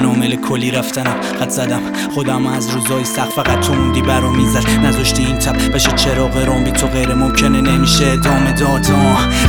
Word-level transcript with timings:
دنبال 0.00 0.36
کلی 0.36 0.70
رفتنم 0.70 1.20
خط 1.38 1.50
زدم. 1.50 1.82
خودم 2.14 2.46
از 2.46 2.70
روزای 2.70 3.04
سخت 3.04 3.32
فقط 3.32 3.60
تو 3.66 3.74
موندی 3.74 4.02
برا 4.02 4.30
می‌زد 4.30 4.70
نذاشتی 4.70 5.24
این 5.46 5.54
تب 5.54 5.74
بشه 5.74 5.92
چراغ 5.92 6.36
روم 6.36 6.64
بی 6.64 6.70
تو 6.70 6.86
غیر 6.86 7.14
ممکنه 7.14 7.60
نمیشه 7.60 8.06
ادامه 8.06 8.52
داد. 8.52 8.86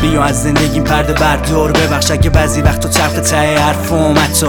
بیا 0.02 0.24
از 0.24 0.44
زندگیم 0.44 0.84
پرده 0.84 1.14
بردار 1.14 1.72
ببخش 1.72 2.12
اگه 2.12 2.30
بعضی 2.30 2.62
وقت 2.62 2.80
تو 2.80 2.88
تلخ 2.88 3.30
ته 3.30 3.60
حرفم 3.60 4.16
حتی 4.18 4.48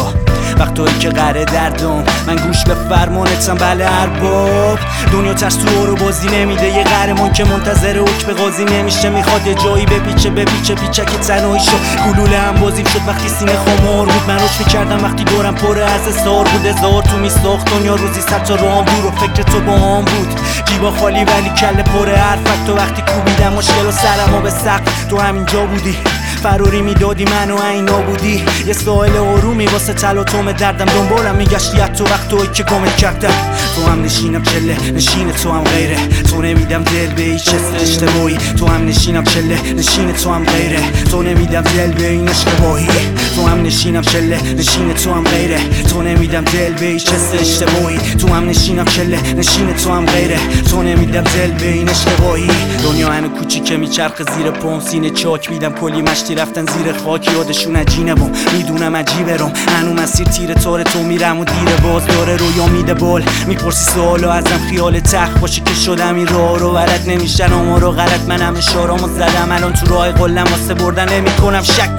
وقتایی 0.59 0.99
که 0.99 1.09
قره 1.09 1.45
دردم. 1.45 2.05
من 2.27 2.37
گوش 2.37 2.65
به 2.65 2.75
فرمانتم. 2.75 3.55
بله 3.55 3.87
ارباب. 4.01 4.79
دنیا 5.13 5.35
ترس 5.35 5.57
تو 5.57 5.87
رو 5.87 5.97
بازی 5.97 6.29
نمیده. 6.29 6.69
یه 6.69 6.85
قهرمان 6.85 7.33
که 7.33 7.45
منتظر 7.45 7.99
حکم 7.99 8.33
قاضی 8.33 8.65
نمیشه. 8.65 9.09
می‌خواد 9.09 9.47
یه 9.47 9.55
جایی 9.55 9.87
بپیچه 9.87 10.31
بپیچه 10.31 10.75
پیچه 10.75 11.05
که 11.05 11.19
تنهایی 11.19 11.63
شد 11.63 12.11
گلوله 12.13 12.39
هم 12.39 12.55
بازیم 12.55 12.85
شد 12.85 13.01
وقتی 13.07 13.29
سینه 13.29 13.53
خمار 13.53 14.07
بود. 14.07 14.23
من 14.29 14.39
روش 14.39 14.59
می‌کردم 14.59 15.05
وقتی 15.05 15.25
دورم 15.25 15.55
پره 15.55 15.85
از 15.85 16.15
سار 16.15 16.45
بود. 16.45 16.67
هزار 16.67 17.03
تو 17.03 17.17
میساخت 17.17 17.71
دنیا 17.71 17.95
روزی 17.95 18.21
صد 18.21 18.43
تا 18.43 18.55
رام 18.55 18.85
دور 18.85 19.07
و 19.07 19.11
فکر 19.11 19.43
تو 19.43 19.61
با 19.61 19.73
هم 19.73 20.05
بود. 20.05 20.41
جیبا 20.65 20.91
خالی 20.91 21.25
ولی 21.39 21.51
کله 21.51 21.83
پره 21.83 22.17
حرفت. 22.17 22.67
تو 22.67 22.77
وقتی 22.77 23.03
کوبیدم 23.03 23.53
مشکل 23.53 23.87
و 23.87 23.91
سرم 23.91 24.35
و 24.35 24.41
به 24.41 24.51
سقف. 24.51 25.07
تو 25.11 25.19
همینجا 25.19 25.67
بودی. 25.67 25.97
فروری 26.39 26.83
می‌دادی 26.83 27.25
منو 27.25 27.63
اینا 27.63 28.01
بودی. 28.01 28.45
یه 28.67 28.73
سوال 28.73 29.17
آرومی 29.17 29.67
واسه 29.67 29.93
تلاتوم 29.93 30.53
دردم. 30.53 30.85
دنبالم 30.85 31.35
میگشتی 31.35 31.79
تو 31.79 32.05
وقت 32.05 32.29
توی 32.29 32.47
که 32.55 32.63
گمت 32.63 32.97
کردم. 32.97 33.35
تو 33.77 33.91
هم 33.91 34.05
نشینم 34.05 34.43
چله 34.43 34.77
نشین 34.95 35.31
تو 35.31 35.51
هم 35.51 35.65
غیره. 35.65 35.97
تو 36.31 36.43
نمیدم 36.43 36.83
دل 36.83 37.07
به 37.17 37.23
هیچ 37.23 37.49
اشتباهی 37.83 38.37
تو 38.59 38.67
هم 38.67 38.87
نشینم 38.89 39.25
چله 39.25 39.73
نشین 39.73 40.13
تو 40.13 40.31
هم 40.31 40.45
غیره. 40.45 40.81
تو 41.11 41.23
نمیدم 41.23 41.63
دل 41.63 41.93
به 41.93 42.11
این 42.11 42.29
اشتباهی. 42.29 42.89
تو 43.37 43.47
هم 43.47 43.63
نشینم 43.63 44.03
چله 44.03 44.39
نشین 44.55 44.95
تو 44.95 45.13
هم 45.13 45.25
غیره. 45.25 45.59
تو 45.91 46.03
نمیدم 46.03 46.45
دل 46.45 46.73
به 46.73 46.87
هیچ 46.87 47.09
اشتباهی 47.41 47.99
تو 47.99 48.29
هم 48.29 48.49
نشینم 48.49 48.85
چله 48.85 49.35
نشین 49.35 49.75
تو 49.75 49.93
هم 49.93 50.07
غیره. 50.07 50.39
تو 50.71 50.83
نمیدم 50.83 51.23
دل 51.23 51.51
به 51.51 51.69
این 51.73 51.89
اشتباهی. 51.89 52.51
دنیا 52.83 53.09
همه 53.13 53.29
کوچیکه 53.29 53.77
میچرخه 53.77 54.25
زیر 54.25 54.53
سینه 54.81 55.11
چاک 55.11 55.51
میدم 55.51 55.73
کلی 55.73 56.03
مشتی 56.29 56.41
رفتن 56.41 56.67
زیر 56.67 56.93
خاک 56.93 57.33
یادشون 57.33 57.77
عجینه 57.77 58.15
بم 58.15 58.31
می‌دونم 58.53 58.97
عجیبه 58.97 59.37
روم 59.37 59.53
هنو 59.79 60.03
مسیر 60.03 60.27
تیر 60.27 60.55
تار 60.55 60.83
تو 60.83 61.03
میرم 61.03 61.41
و 61.41 61.45
دیره 61.45 61.77
باز 61.77 62.07
داره 62.07 62.37
رویا 62.37 62.67
میده 62.67 62.95
بال. 62.95 63.25
می‌پرسی 63.47 63.91
سوالو 63.91 64.29
ازم 64.31 64.59
خیال 64.71 65.01
تخ 65.01 65.29
باشه 65.41 65.61
که 65.61 65.75
شدم 65.75 66.15
این 66.15 66.27
راه 66.27 66.59
رو 66.59 66.73
ورد 66.73 67.05
نمیشن. 67.07 67.53
اما 67.53 67.79
رو 67.79 67.91
غلط 67.91 68.21
منم 68.29 68.57
اشارامو 68.57 69.09
زدم. 69.09 69.53
الان 69.53 69.73
تو 69.73 69.87
راه 69.87 70.13
قلم 70.13 70.45
واسه 70.45 70.75
بردن 70.75 71.13
نمی‌کنم. 71.13 71.63
شک 71.63 71.91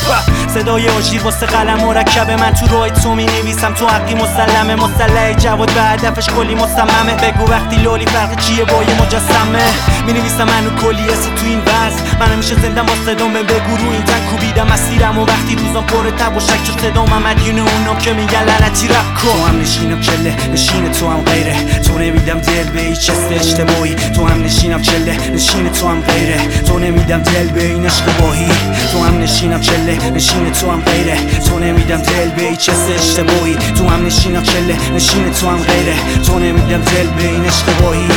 صدای 0.54 0.90
آژیر 0.90 1.24
واسه 1.24 1.46
قلم 1.46 1.78
مرکبه. 1.78 2.36
من 2.36 2.54
تو 2.54 2.68
راه 2.76 2.90
تو 2.90 3.16
می 3.16 3.26
نویسم 3.26 3.74
تو 3.74 3.88
حقی 3.88 4.14
مسلمه. 4.14 4.76
مسلح 4.76 5.34
جواد 5.34 5.74
به 5.74 5.82
هدفش 5.82 6.30
کلی 6.30 6.56
مصممه. 6.56 7.16
بگو 7.16 7.52
وقتی 7.52 7.76
لالی 7.76 8.06
فرق 8.06 8.36
چیه 8.36 8.66
با 8.66 8.84
یه 8.84 9.02
مجسمه؟ 9.02 9.66
می 10.06 10.14
نویسم 10.14 10.44
منو 10.44 10.70
کلی 10.82 11.06
تو 11.08 11.46
این 11.46 11.60
وز 11.60 11.94
من 12.20 12.32
همیشه 12.32 12.56
زندم 12.62 12.86
با 12.86 12.94
صدام. 13.06 13.34
بگو 13.34 13.78
رو 13.78 13.92
این 13.92 14.04
تن 14.20 14.26
کوبیدم 14.26 14.68
مسیرم 14.68 15.18
و 15.18 15.26
وقتی 15.26 15.56
روزم 15.56 15.82
پر 15.82 16.10
تب 16.10 16.38
و 16.38 16.40
شک 16.40 16.66
شد 16.66 16.80
صدام 16.82 17.24
مدیون 17.24 17.60
اونام 17.60 17.98
که 17.98 18.14
میگن 18.14 18.44
لعنتی 18.44 18.88
رپ 18.88 19.14
کن. 19.14 19.30
تو 19.30 19.48
هم 19.48 19.62
نشینم 19.62 20.02
چله 20.02 20.36
نشین 20.54 20.92
تو 20.92 21.08
هم 21.08 21.22
غیره. 21.22 21.56
تو 21.82 21.98
نمیدم 21.98 22.40
دل 22.40 22.64
به 22.64 22.82
هیچ 22.82 23.12
اجتماعی. 23.32 23.96
تو 23.96 24.26
هم 24.26 24.44
نشینم 24.44 24.82
چله 24.82 25.18
نشین 25.34 25.70
تو 25.70 25.88
هم 25.88 26.02
غیره. 26.02 26.62
تو 26.68 26.80
نمیدم 26.80 27.24
دل 27.24 27.48
به 27.48 27.66
این 27.66 27.86
اشتباهی 27.86 28.48
تو 28.92 29.04
هم 29.04 29.20
نشینم 29.20 29.62
چله 29.62 30.12
نشین 30.16 30.52
تو 30.52 30.72
هم 30.72 30.82
غیره. 30.82 31.18
تو 31.50 31.60
نمیدم 31.60 31.98
دل 31.98 32.30
به 32.30 32.42
هیچ 32.42 32.70
اجتماعی. 32.70 33.56
تو 33.78 33.88
هم 33.88 34.06
نشینم 34.06 34.44
چله 34.44 34.78
نشین 34.96 35.32
تو 35.32 35.50
هم 35.50 35.58
غیره. 35.58 35.96
تو 36.26 36.40
نمیدم 36.40 36.82
دل 36.82 37.08
به 37.08 37.24
این 37.24 37.46
اشتباهی 37.46 38.08